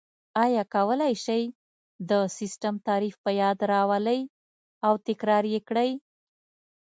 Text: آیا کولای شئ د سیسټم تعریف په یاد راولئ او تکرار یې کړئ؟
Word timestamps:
آیا 0.43 0.63
کولای 0.75 1.13
شئ 1.25 1.43
د 2.09 2.11
سیسټم 2.37 2.75
تعریف 2.87 3.15
په 3.23 3.31
یاد 3.41 3.57
راولئ 3.71 4.21
او 4.85 4.93
تکرار 5.07 5.43
یې 5.53 5.59
کړئ؟ 5.67 5.91